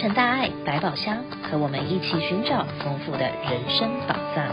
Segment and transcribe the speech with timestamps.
[0.00, 4.46] 成大爱百宝箱，和我们一起寻找丰富的人生宝藏。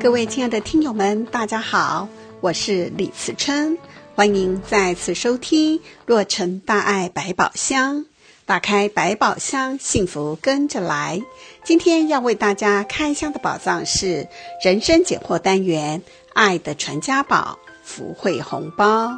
[0.00, 2.08] 各位亲爱的听友们，大家好，
[2.40, 3.76] 我是李慈琛，
[4.14, 7.96] 欢迎再次收听《若成大爱百宝箱》。
[8.44, 11.22] 打开百宝箱，幸福跟着来。
[11.62, 14.26] 今天要为大家开箱的宝藏是
[14.64, 16.02] 人生解惑单元
[16.34, 19.10] “爱的传家宝”——福慧红包。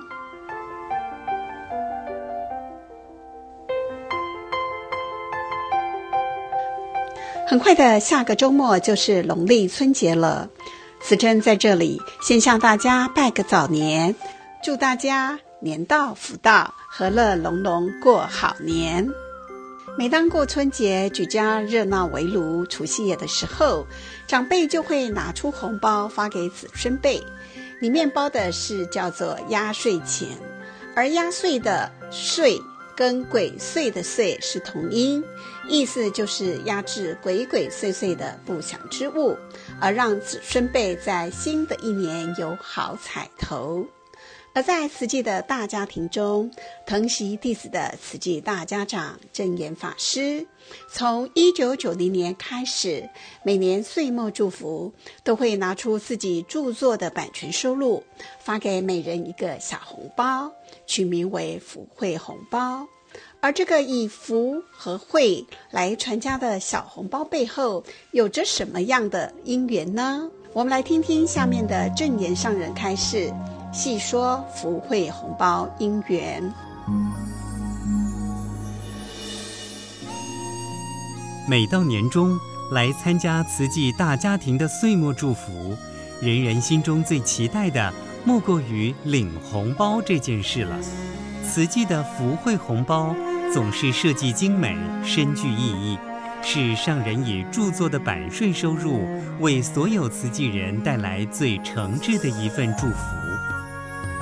[7.46, 10.48] 很快的，下个周末就是农历春节了。
[11.02, 14.14] 慈琛在这里先向大家拜个早年，
[14.62, 19.06] 祝大家年到福到，和乐融融过好年。
[19.96, 23.86] 每当过春节，举家热闹围炉，除夕夜的时候，
[24.26, 27.22] 长辈就会拿出红包发给子孙辈，
[27.80, 30.28] 里面包的是叫做压岁钱，
[30.96, 32.60] 而压岁的“岁”
[32.96, 35.22] 跟鬼祟的“祟”是同音，
[35.68, 39.38] 意思就是压制鬼鬼祟祟的不祥之物，
[39.80, 43.86] 而让子孙辈在新的一年有好彩头。
[44.54, 46.48] 而在慈济的大家庭中，
[46.86, 50.46] 疼惜弟子的慈济大家长证严法师，
[50.88, 53.10] 从一九九零年开始，
[53.42, 54.92] 每年岁末祝福
[55.24, 58.04] 都会拿出自己著作的版权收入，
[58.38, 60.52] 发给每人一个小红包，
[60.86, 62.86] 取名为“福慧红包”。
[63.42, 67.82] 而这个以福和慧来传家的小红包背后，
[68.12, 70.30] 有着什么样的因缘呢？
[70.52, 73.32] 我们来听听下面的证严上人开示。
[73.74, 76.40] 细说福慧红包因缘。
[81.48, 82.38] 每到年终
[82.70, 85.76] 来参加慈济大家庭的岁末祝福，
[86.22, 87.92] 人人心中最期待的
[88.24, 90.76] 莫过于领红包这件事了。
[91.44, 93.12] 慈济的福慧红包
[93.52, 95.98] 总是设计精美，深具意义，
[96.40, 99.04] 是上人以著作的版税收入，
[99.40, 103.23] 为所有慈济人带来最诚挚的一份祝福。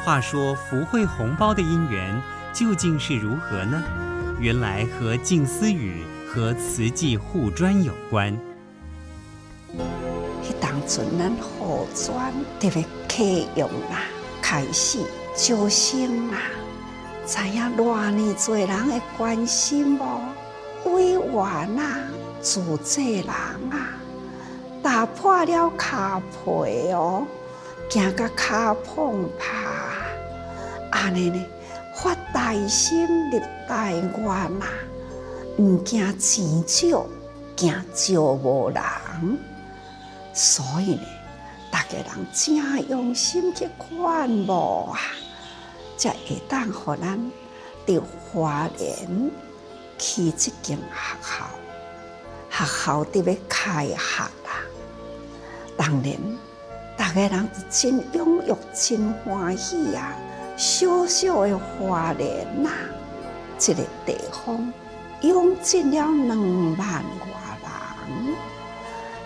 [0.05, 2.21] 话说福慧红包的因缘
[2.53, 3.81] 究竟是如何呢？
[4.41, 8.37] 原来和静思语和慈济护专有关。
[10.61, 14.03] 当阵咱护专特别客用啦，
[14.43, 14.99] 开始
[15.37, 16.39] 招生啦，
[17.25, 20.21] 知影偌呢多人的关心无？
[20.93, 22.01] 委员啊，
[22.43, 23.95] 主责人啊，
[24.83, 27.25] 打破了卡皮哦。
[27.89, 29.72] 行个卡碰怕，
[30.93, 31.45] 安尼呢？
[31.95, 34.03] 发大心立大愿
[34.59, 34.65] 呐，
[35.59, 37.07] 唔惊钱少，
[37.55, 38.83] 惊招无人。
[40.33, 41.03] 所以呢，
[41.71, 44.99] 大家人真用心去看无啊，
[45.99, 47.31] 才会当互咱
[47.87, 48.03] 到
[48.33, 49.31] 花莲
[49.99, 51.47] 去这间学校，
[52.51, 54.63] 学校得要开学啦，
[55.77, 56.13] 当然。
[56.95, 60.15] 大家人真踊跃，真欢喜啊！
[60.57, 62.71] 小小的花莲呐，
[63.59, 64.73] 这个地方
[65.23, 67.27] 涌进了两万多
[68.07, 68.35] 人，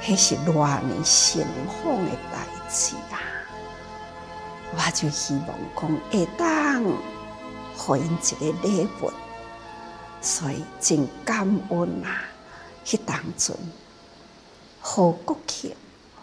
[0.09, 1.45] 那是多么兴
[1.83, 3.21] 奋的代志啊！
[4.73, 6.83] 我就希望讲会当
[7.77, 8.07] 回应
[8.41, 9.13] 一个礼物，
[10.21, 12.25] 所以真感恩啊！
[12.85, 13.57] 去当中
[14.81, 15.75] 好国庆。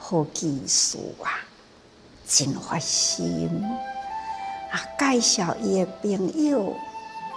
[0.06, 1.32] 好技术啊，
[2.28, 3.50] 真发心
[4.74, 4.82] 啊！
[4.98, 6.76] 介绍伊的朋友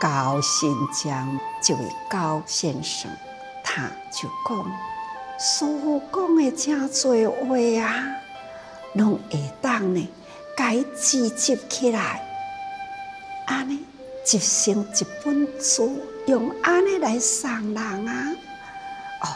[0.00, 3.10] 高新江这位高先生，
[3.62, 4.64] 他就讲：
[5.38, 8.16] 师父讲的真侪话啊，
[8.94, 10.08] 拢会当呢，
[10.56, 12.22] 该集集起来，
[13.46, 13.84] 安尼
[14.24, 18.32] 集成一本书，用安尼来送人啊！
[19.20, 19.28] 哦，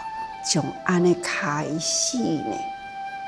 [0.50, 2.56] 从安尼开始呢。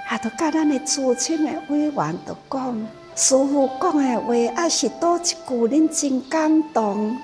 [0.08, 0.17] 啊！
[0.19, 7.17] 都甲咱的资深的委员都讲，师父讲的话，还是多一句，恁真感动。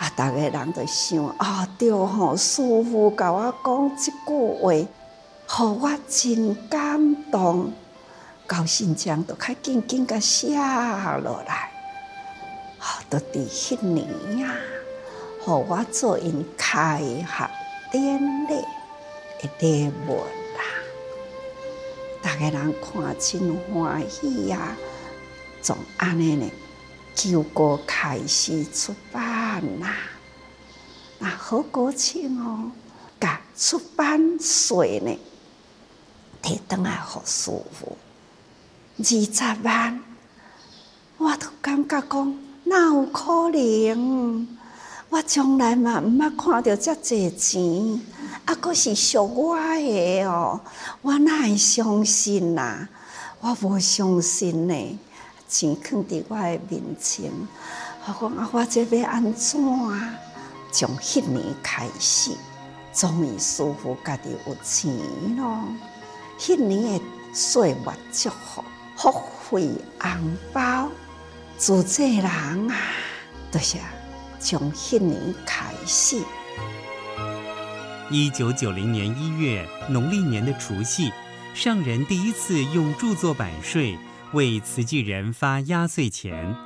[0.00, 0.08] 啊！
[0.14, 4.72] 大家人都想，啊、哦，对吼，师父甲我讲这句话，
[5.46, 7.72] 互我真感动。
[8.46, 11.70] 高新江都较紧紧甲写落来，
[12.78, 14.06] 啊，都伫迄年
[14.46, 14.54] 啊，
[15.44, 17.50] 互我做因开学
[17.90, 18.18] 典
[18.48, 18.64] 礼
[19.42, 20.22] 的礼物。
[22.28, 24.76] 大家人看真欢喜呀！
[25.62, 26.46] 从安尼呢，
[27.14, 29.94] 旧歌开始出版呐，
[31.18, 32.70] 那好高兴哦！
[33.18, 35.18] 甲出版税呢，
[36.42, 37.96] 提转来好舒服，
[38.98, 39.98] 二十万，
[41.16, 44.57] 我都感觉讲，哪有可能？
[45.10, 47.98] 我从来嘛毋捌看到遮济钱，
[48.44, 50.60] 啊，阁是属我诶哦，
[51.00, 52.86] 我哪会相信呐、
[53.40, 54.98] 我无相信呢，
[55.48, 57.32] 钱囥伫我诶面前，
[58.04, 59.58] 我讲啊，我这要安怎？
[60.70, 62.32] 从迄年开始，
[62.92, 64.92] 终于师父家己有钱
[65.38, 65.64] 咯。
[66.38, 67.02] 迄年诶
[67.32, 67.76] 岁月
[68.12, 68.62] 祝福，
[68.94, 70.90] 福慧红包，
[71.56, 72.26] 自这人
[72.70, 72.76] 啊，
[73.50, 73.78] 就是
[74.40, 76.22] 从迄年开始。
[78.10, 81.12] 一九九零年一月，农历年的除夕，
[81.54, 83.98] 上人第一次用著作版税
[84.32, 86.56] 为慈济人发压岁钱。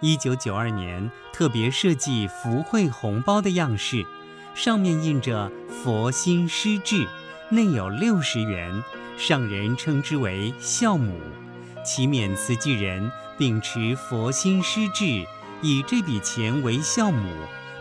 [0.00, 4.04] 一九九二年，特别设计福慧红包的样式，
[4.54, 5.50] 上面印着
[5.82, 7.06] “佛心施智”，
[7.50, 8.82] 内有六十元，
[9.16, 11.12] 上人称之为“孝母”，
[11.84, 15.24] 祈勉慈济人秉持佛心施智，
[15.60, 17.28] 以这笔钱为孝母，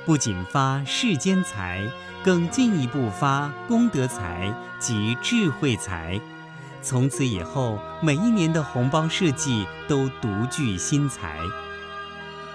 [0.05, 1.85] 不仅发世间财，
[2.23, 6.19] 更进一步发功德财及智慧财。
[6.81, 11.39] 从此以后，每一年的红包设计都独具新裁。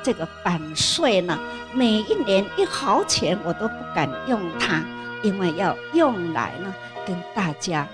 [0.03, 1.39] 这个版税呢，
[1.73, 4.83] 每一年一毫钱我都不敢用它，
[5.23, 6.75] 因为要用来呢
[7.07, 7.87] 跟大家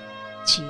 [0.44, 0.62] 结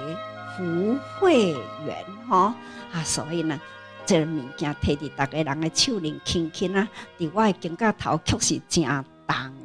[0.57, 1.53] 福慧
[1.87, 2.53] 缘哈
[2.93, 3.61] 啊，所以呢，
[4.09, 6.89] 这物件摕伫大家人的手里轻轻啊，
[7.19, 9.05] 伫我的肩胛头确实真重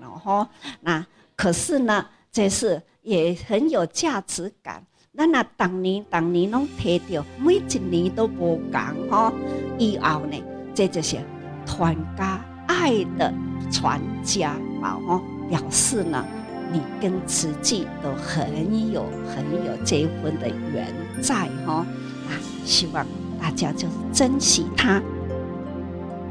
[0.01, 0.49] 了哈。
[0.81, 1.07] 那
[1.37, 4.85] 可是呢，这是也很有价值感。
[5.15, 9.31] 咱那当年当年拢摕着，每一年都无共哈。
[9.79, 10.43] 以后呢，
[10.75, 11.17] 这就是。
[11.65, 13.33] 团家爱的
[13.71, 16.25] 传家宝吼，表示呢，
[16.73, 21.85] 你跟慈济都很有很有这份的缘在哈
[22.27, 22.35] 啊，
[22.65, 23.07] 希望
[23.43, 25.03] 大家就珍惜它。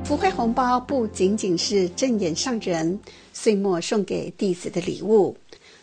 [0.02, 2.98] 福慧红包不仅仅是证严上人
[3.34, 5.36] 岁末送给弟子的礼物，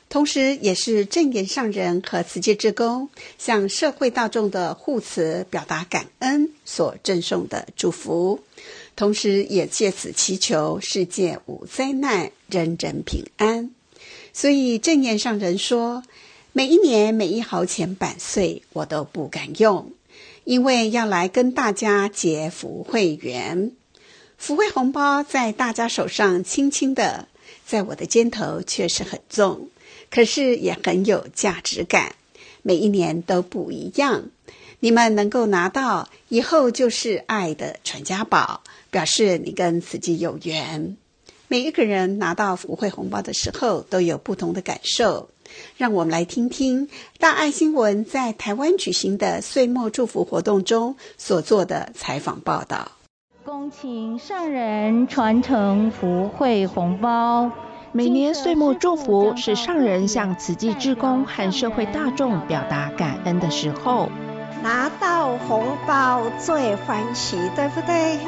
[0.09, 8.39] 同时也是证严上人和慈济志工向社会大众的护持，表达感恩所赠送的祝福。
[8.95, 13.69] 同时，也借此祈求世界无灾难，人人平安。
[14.33, 16.03] 所以证严上人说
[16.53, 19.91] ：“每一年每一毫钱版税，我都不敢用，
[20.43, 23.71] 因为要来跟大家结福慧缘。
[24.37, 27.27] 福慧红包在大家手上轻轻的，
[27.65, 29.69] 在我的肩头确实很重，
[30.09, 32.15] 可是也很有价值感。
[32.61, 34.29] 每一年都不一样，
[34.79, 40.97] 你们能够拿到，以后就是爱的传家宝。”表示你跟慈济有缘。
[41.47, 45.29] 每一个人拿到福慧红包的时候，都有不同的感受。
[45.77, 46.87] 让我们来听听
[47.19, 52.91] 大爱新闻在台湾举行的岁末祝福活动中所做的采访报道。
[53.45, 57.51] 恭请上人传承福慧红包。
[57.91, 64.09] 每年岁末祝福是上人向慈济志工和社会大众表达感恩的时候。
[64.61, 68.19] 拿到红包最欢喜，对不对？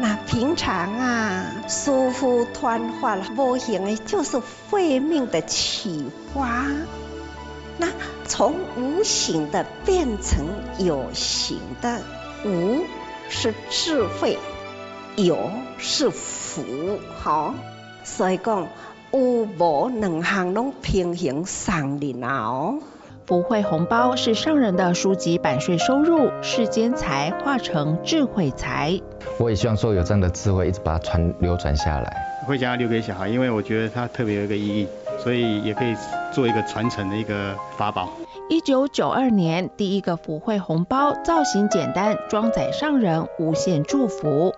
[0.00, 4.40] 那平常啊，师父传法无形的，就是
[4.70, 6.64] 慧命的启发。
[7.78, 7.88] 那
[8.24, 10.46] 从无形的变成
[10.78, 12.00] 有形的，
[12.44, 12.84] 无
[13.28, 14.38] 是智慧，
[15.16, 16.64] 有是福，
[17.18, 17.54] 好。
[18.04, 18.68] 所以讲
[19.10, 22.78] 有无两行拢平行上的哦。
[23.28, 28.98] 福慧红包是上人的书籍版税收入，世间财化成智慧财。
[29.38, 32.10] 我也希望说有这样的智慧，一直把它传流传下来。
[32.46, 34.88] 会想要留给小孩，因为我觉得它特别有一个意义，
[35.22, 35.94] 所以也可以
[36.32, 38.08] 做一个传承的一个法宝。
[38.48, 44.54] 一九九二年，第一个福慧红包造型简单，装载上人无限祝福。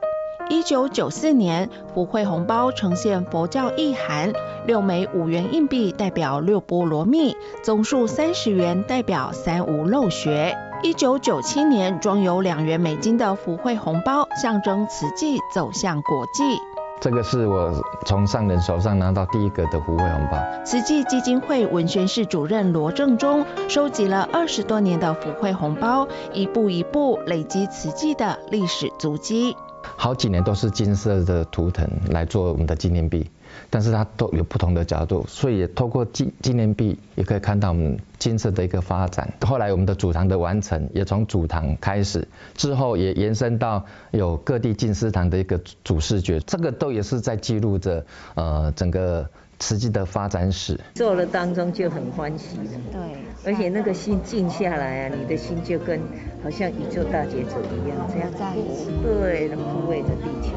[0.51, 4.33] 一九九四年，福惠红包呈现佛教意涵，
[4.67, 10.57] 六枚五元硬币代表六波罗蜜，总数三十元代表三无漏学。
[10.83, 16.59] 一九九七年，装有两元美金的福惠红包，象征慈济走向国际。
[17.01, 17.73] 这个是我
[18.05, 20.37] 从上人手上拿到第一个的福惠红包。
[20.65, 29.57] 慈济基金会文宣室主任罗正中收集了二十多年的福惠红包，一步一步累积慈济的历史足迹。
[29.83, 33.31] 好几年都是金色的图腾来做我们的纪念币，
[33.69, 39.33] 但是它都有不同的角度，所以也透过纪纪念币也可以看到我们金色的一个发展。
[39.47, 49.29] 后来我们的主堂的完成也从主堂开始，之后也延伸到有各地进士堂的一个主视觉，这个都也是在记录着呃整个
[49.61, 50.79] 实际的发展史。
[50.95, 53.01] 做了当中就很欢喜了，对，
[53.45, 56.01] 而且那个心静下来啊，你的心就跟
[56.43, 60.51] 好像宇宙大劫走一样，这样在一起，对，抚慰着地球。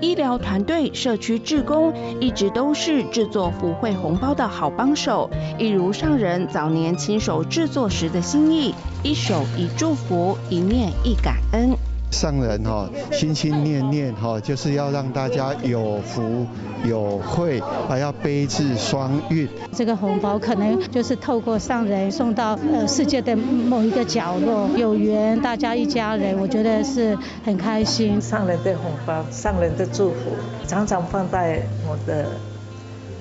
[0.00, 11.74] 医疗团队、社区志工一直都是制作福慧红包的好帮手，一如上人早年亲手制作时的心意，一手一祝福，一面一感恩。
[12.14, 16.46] 上人哈，心心念念哈，就是要让大家有福
[16.84, 19.48] 有慧，还要悲智双运。
[19.72, 28.20] 这个红包可能就是透过上人送到呃世界的某一个角落，有缘大家一家人，我觉得是很开心。
[28.20, 30.36] 上人的红包，上人的祝福，
[30.68, 32.28] 常常放在我的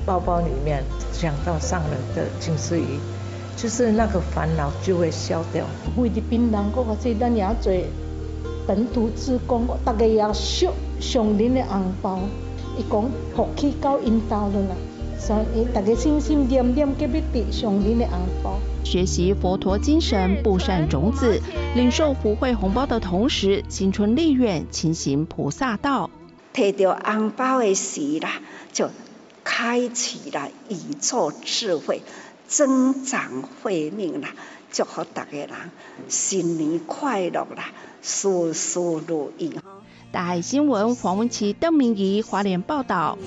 [0.06, 3.00] 包包里面，想到上人的金丝鱼，
[3.58, 5.66] 就是那个烦恼就会消掉。
[5.98, 7.74] 为的槟榔哥哥这单也做。
[8.68, 12.20] 本土志工，大家也收上恁的红包，
[12.78, 14.76] 伊讲福气到因兜了啦，
[15.20, 18.60] 所以大家心心念念给别上恁的红包。
[18.84, 21.42] 学习佛陀精神，布善种子，
[21.76, 26.10] 领受福慧红包的同时，心存利愿，勤行菩萨道。
[26.54, 28.42] 摕到红包的时啦，
[28.72, 28.90] 就
[29.44, 32.02] 开启了宇宙智慧，
[32.48, 34.30] 增长慧命啦，
[34.74, 35.50] 祝福大家人
[36.10, 37.70] 新年快乐啦！
[38.02, 39.54] 事事如意。
[40.12, 43.20] 大爱新闻黄文琪、邓明仪华联报道。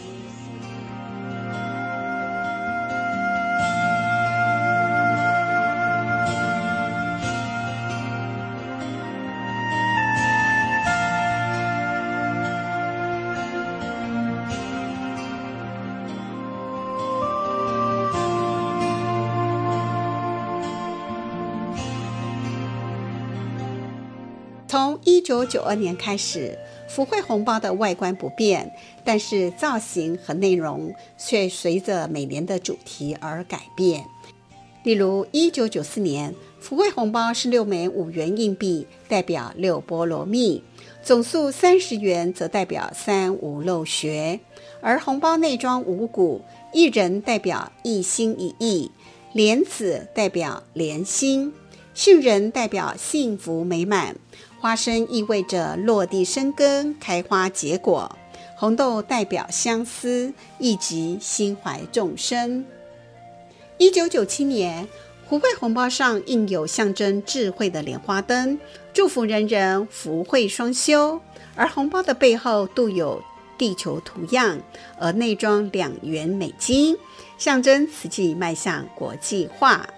[25.27, 26.57] 九九二年开始，
[26.87, 34.05] 福慧红包的外观不变，但是造型和内容却随着每年的主题而改变。
[34.85, 40.63] 例如，一九九四年，福慧红包是六枚五元硬币，代表六波罗蜜；
[41.03, 44.39] 总数三十元则代表三无漏学。
[44.81, 46.41] 而红包内装五谷，
[46.73, 48.93] 一人代表一心一意，
[49.33, 51.53] 莲子代表莲心，
[51.95, 54.15] 杏仁代表幸福美满。
[54.67, 58.11] 花生意味着落地生根、开花结果；
[58.57, 62.65] 红豆代表相思，意及心怀众生。
[63.79, 64.89] 一九九七年，
[65.29, 68.59] 胡慧红包上印有象征智慧的莲花灯，
[68.93, 71.21] 祝福人人福慧双修。
[71.55, 73.23] 而红包的背后镀有
[73.57, 74.59] 地球图样，
[74.99, 76.97] 而内装两元美金，
[77.39, 79.89] 象征瓷器迈向国际化。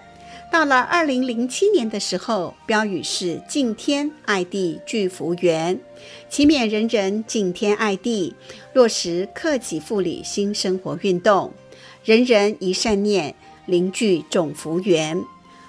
[0.50, 5.78] 到了二零零七年的时候，标语是“敬天爱地聚福缘”，
[6.30, 8.34] 祈勉人人敬天爱地，
[8.72, 11.52] 落实克己复礼新生活运动，
[12.02, 13.34] 人人一善念，
[13.66, 15.22] 凝聚众福缘。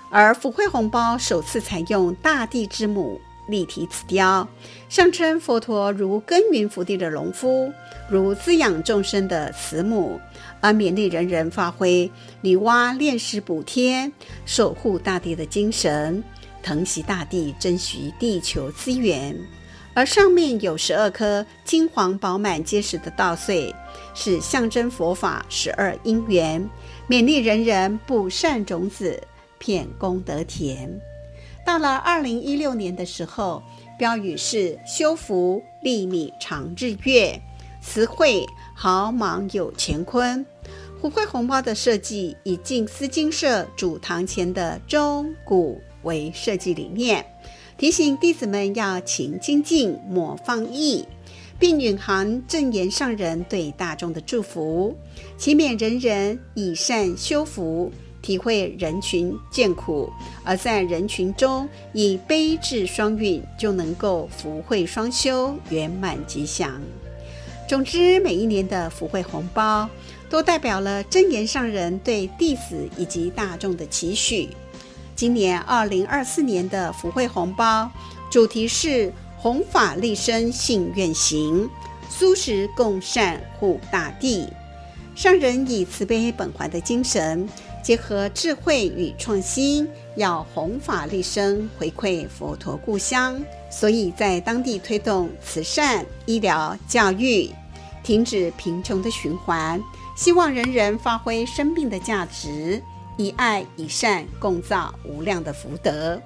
[0.09, 4.47] 而福慧红包首次采用大地之母立体瓷雕，
[4.87, 7.73] 象征佛陀如耕耘福地的农夫，
[8.09, 10.19] 如滋养众生的慈母。
[10.61, 12.09] 而勉励人人发挥
[12.41, 14.11] 女娲炼石补天、
[14.45, 16.23] 守护大地的精神，
[16.61, 19.35] 疼惜大地，珍惜地球资源。
[19.95, 23.73] 而上面有十二颗金黄饱满结实的稻穗，
[24.13, 26.69] 是象征佛法十二因缘，
[27.09, 29.21] 勉励人人布善种子，
[29.57, 31.01] 遍功德田。
[31.69, 33.61] 到了二零一六年的时候，
[33.95, 37.39] 标语是“修福利米长日月”。
[37.79, 40.43] 词汇豪莽有乾坤，
[40.99, 47.23] 虎慧红包的设计以静思金社主堂前的钟鼓为设计理念，
[47.77, 51.05] 提醒弟子们要勤精进，莫放逸，
[51.59, 54.97] 并蕴含正言上人对大众的祝福，
[55.37, 60.11] 祈勉人人以善修福，体会人群艰苦，
[60.43, 66.81] 而在人群中以悲智双运，就能够福慧双修，圆满吉祥。
[67.67, 69.87] 总之，每一年的福慧红包
[70.29, 74.49] 都代表了真言上人对弟子以及大众的期许。
[75.15, 77.91] 今年二零二四年的福慧红包
[78.31, 81.69] 主题是“弘法利生信愿行，
[82.09, 84.47] 蔬食共善护大地”。
[85.15, 87.47] 上人以慈悲本怀的精神，
[87.83, 93.41] 结合智慧与创新，要弘法利生，回馈佛陀故乡。
[93.71, 97.49] 所以在当地推动慈善、医疗、教育。
[98.01, 99.79] 停止贫穷的循环，
[100.15, 102.81] 希望人人发挥生命的价值，
[103.17, 106.19] 以爱以善共造无量的福德。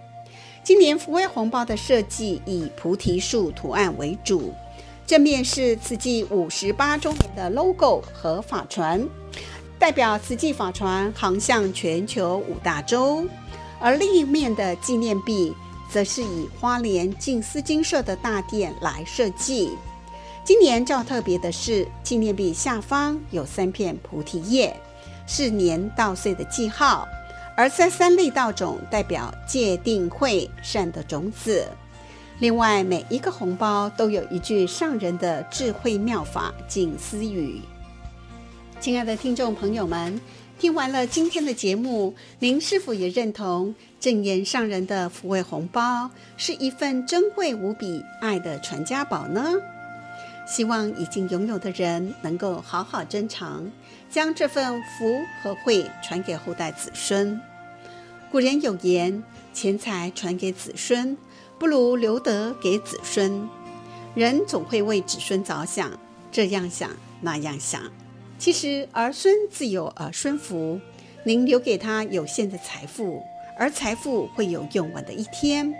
[0.63, 4.53] 今年福慧红包的设计以菩提树图案为主，
[5.05, 9.05] 正面是慈济五十八周年的 logo 和法船，
[9.83, 13.27] 代表慈济法船航向全球五大洲。
[13.81, 15.53] 而另一面的纪念币，
[15.91, 19.77] 则是以花莲静思金舍的大殿来设计。
[20.41, 24.73] 今年较特别的是，纪念币下方有三片菩提叶，
[25.27, 27.05] 是年稻岁的记号；
[27.57, 31.67] 而三三粒稻种代表戒定慧善的种子。
[32.39, 37.59] 另外，每一个红包都有一句上人的智慧妙法静思语。
[38.83, 40.19] 亲爱的听众朋友们，
[40.59, 49.53] 听完了今天的节目，您是否也认同正言上人的福慧红包是一份珍贵无比爱的传家宝呢？
[50.45, 53.71] 希望已经拥有的人能够好好珍藏，
[54.11, 57.39] 将这份福和慧传给后代子孙。
[58.29, 59.23] 古人有言
[59.55, 61.17] ：“钱财传给子孙，
[61.57, 63.47] 不如留得给子孙。”
[64.13, 65.89] 人总会为子孙着想，
[66.33, 66.89] 这样想
[67.21, 67.81] 那样想。
[68.43, 70.77] 其实儿孙自有儿孙福，
[71.23, 73.23] 您留给他有限的财富，
[73.57, 75.73] 而财富会有用完的一天，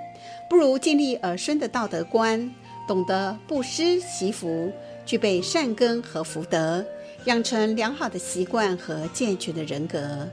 [0.50, 2.50] 不如建立儿孙的道德观。
[2.88, 4.72] 懂得布施惜福，
[5.06, 6.86] 具备善根和福德，
[7.26, 10.26] 养成良好的习惯和健全的人格，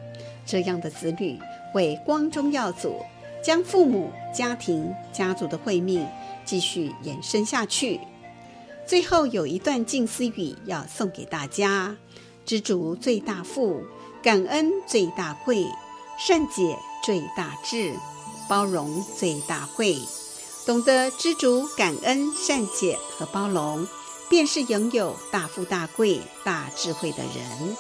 [0.46, 1.36] 这样的子女
[1.72, 2.94] 会光宗耀祖，
[3.42, 6.06] 将父母、家庭、家族的慧命
[6.44, 7.98] 继续延伸下去。
[8.90, 11.96] 最后有一段静思语要送给大家：
[12.44, 13.84] 知足最大富，
[14.20, 15.64] 感恩最大贵，
[16.18, 17.94] 善解最大智，
[18.48, 19.96] 包容最大慧。
[20.66, 23.86] 懂得知足、感恩、善解和包容，
[24.28, 27.76] 便是拥有大富大贵、大智慧的人。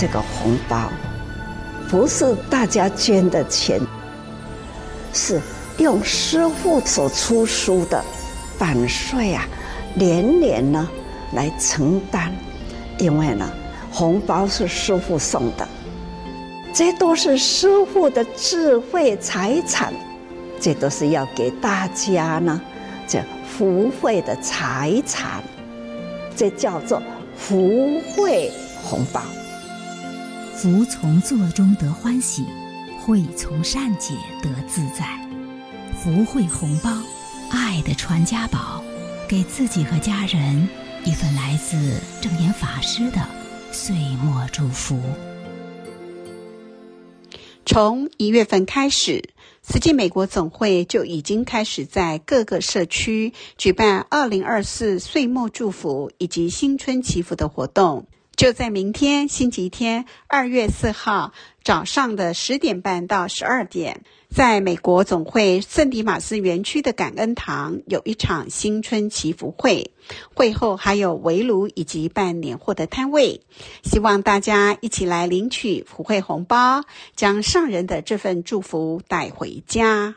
[0.00, 0.90] 这个红包
[1.90, 3.78] 不是大家捐的钱，
[5.12, 5.38] 是
[5.76, 8.02] 用师傅所出书的
[8.58, 9.46] 版税啊，
[9.92, 10.88] 年年呢
[11.34, 12.32] 来承担。
[12.98, 13.46] 因为呢，
[13.92, 15.68] 红包是师傅送的，
[16.72, 19.92] 这都是师傅的智慧财产，
[20.58, 22.58] 这都是要给大家呢
[23.06, 25.42] 这福慧的财产，
[26.34, 27.02] 这叫做
[27.36, 28.50] 福慧
[28.82, 29.20] 红包。
[30.62, 32.44] 福从作中得欢喜，
[33.02, 35.18] 慧从善解得自在。
[35.96, 36.90] 福慧红包，
[37.48, 38.84] 爱的传家宝，
[39.26, 40.68] 给自己和家人
[41.06, 43.26] 一份来自正言法师的
[43.72, 45.00] 岁末祝福。
[47.64, 49.30] 从一月份开始，
[49.62, 58.06] 慈济美国总会就已经开始在各个社区举办二零二四岁末祝福以及新春祈福的活动。
[58.40, 64.00] 就在明天星期天，二月四号早上的十点半到十二点，
[64.30, 69.90] 在美国总会圣迪马斯园区的感恩堂有一场新春祈福会，
[70.32, 73.42] 会后还有围炉以及办年货的摊位，
[73.82, 80.14] 希望大家一起来领取福慧红包，将上人的这份祝福带回家。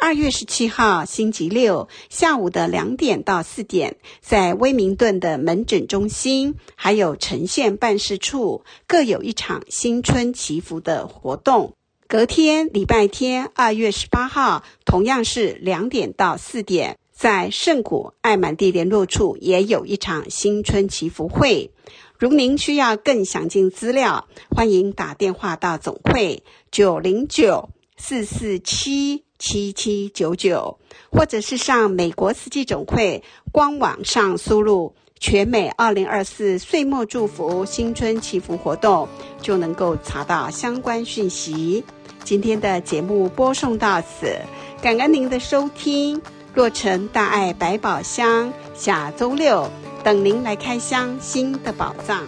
[0.00, 11.74] 二月十七号星期六下午的两点到四点，在威明顿的门诊中心，还有城县办事处，各有一场新春祈福的活动。
[12.06, 21.72] 隔天礼拜天二月十八号，同样是两点到四点，在圣谷爱满地联络处也有一场新春祈福会。
[22.20, 29.24] 如您需要更详尽资料，欢迎打电话到总会九零九四四七。
[29.38, 30.78] 七七九九，
[31.10, 33.22] 或者是上美国慈济总会
[33.52, 39.08] 官网上输入“全美二零二四岁末祝福新春祈福活动”，
[39.40, 41.84] 就能够查到相关讯息。
[42.24, 44.36] 今天的节目播送到此，
[44.82, 46.20] 感恩您的收听。
[46.54, 49.70] 若成大爱百宝箱，下周六
[50.02, 52.26] 等您来开箱新的宝藏。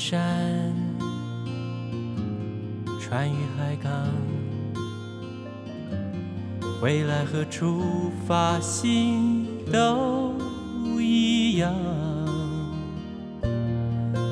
[0.00, 0.74] 山
[2.98, 3.92] 船与海港，
[6.80, 10.34] 回来和出发心都
[10.98, 11.74] 一样。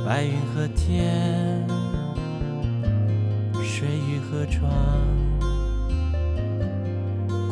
[0.06, 1.62] 白云和天，
[3.62, 4.70] 水与河床，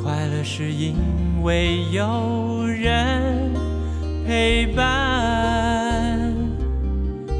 [0.02, 0.96] 快乐是因
[1.42, 3.52] 为有人
[4.26, 5.25] 陪伴，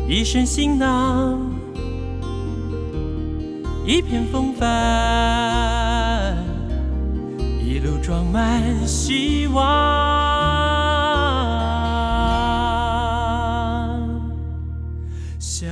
[0.08, 1.40] 一身行囊。
[3.84, 6.36] 一片风帆，
[7.60, 9.64] 一路装满希望。
[15.38, 15.68] 想，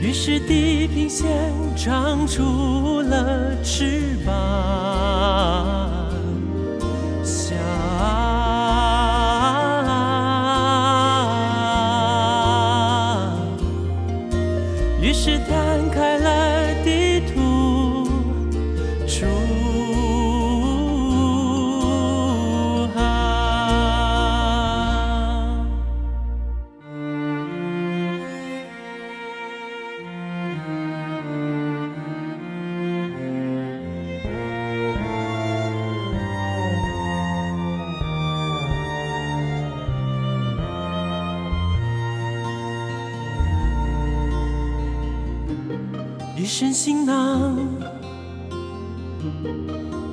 [0.00, 6.07] 于是地平线长出了翅膀。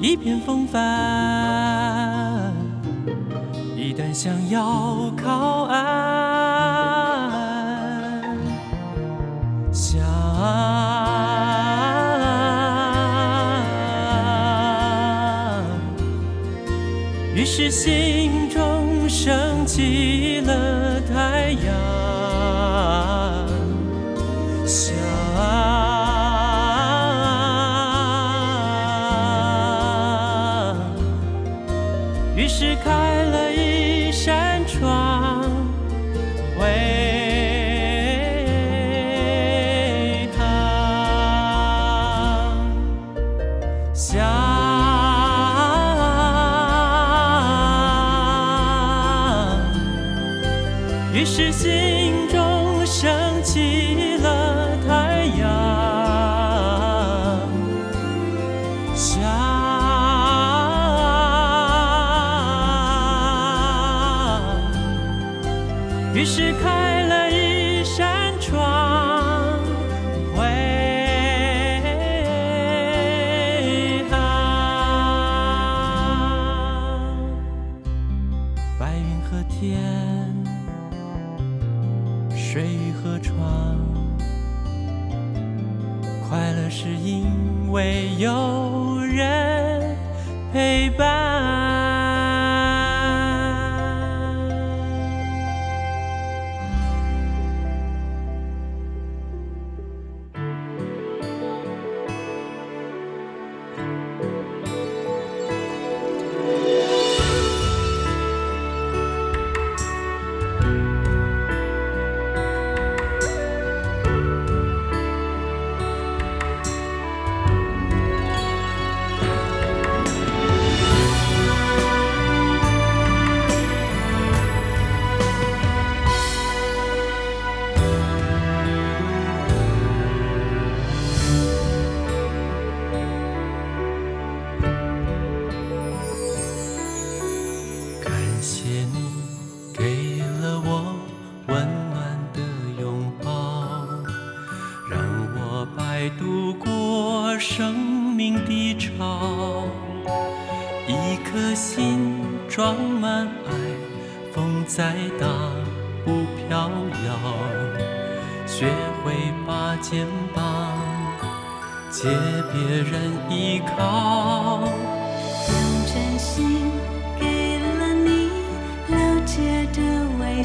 [0.02, 0.82] 一片风帆。
[3.76, 5.82] 一旦想要靠岸，
[9.72, 10.02] 想，
[17.36, 20.35] 于是心中升起
[66.26, 66.95] 是开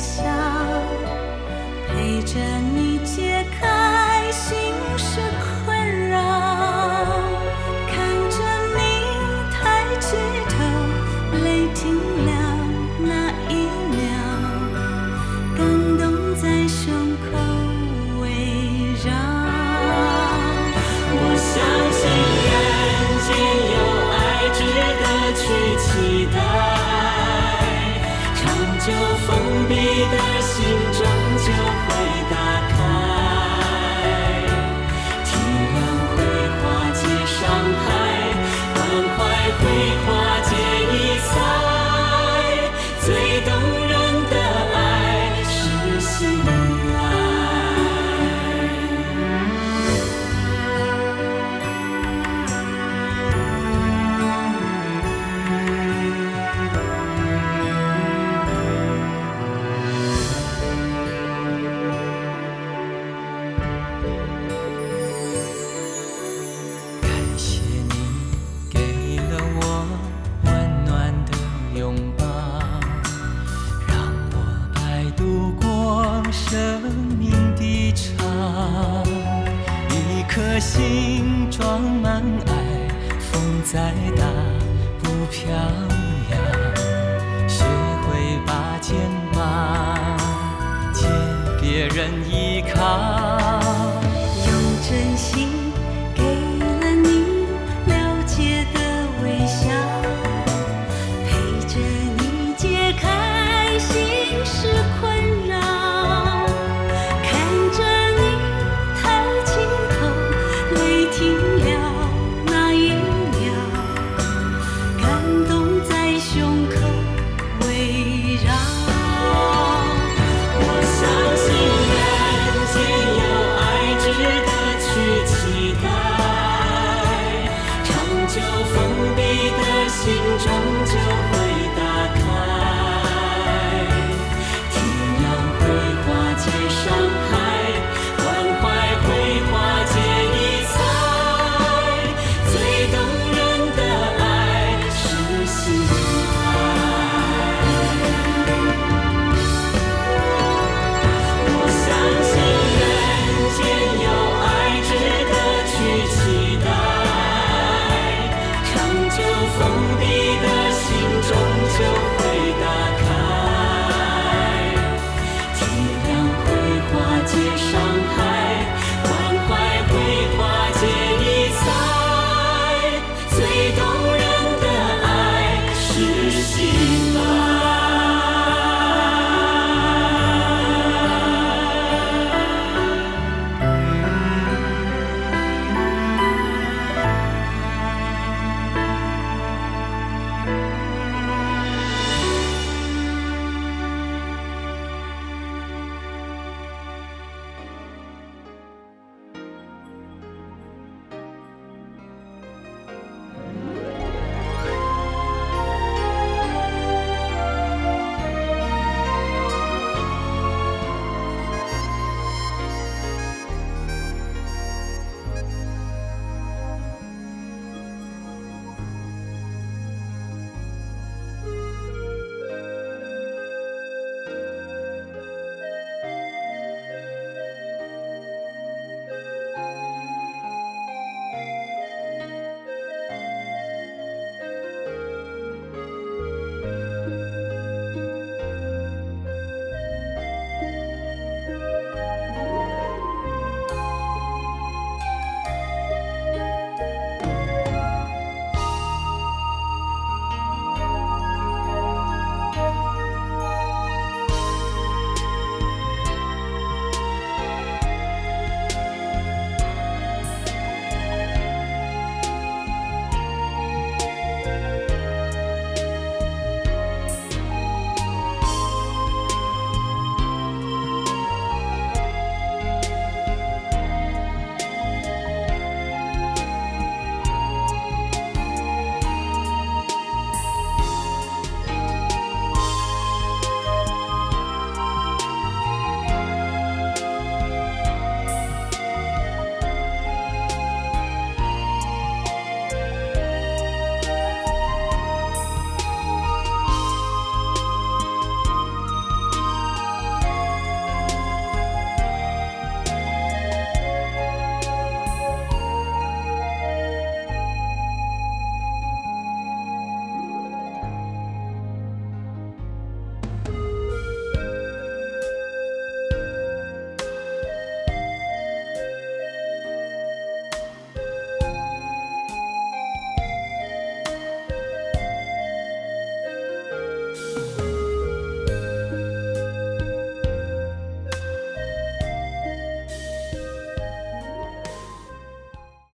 [0.01, 0.25] 想
[1.89, 2.41] 陪着
[2.75, 2.90] 你